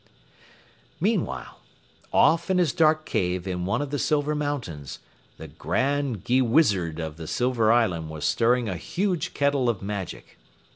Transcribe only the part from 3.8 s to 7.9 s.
of the silver mountains, the Grand Gheewizard of the Silver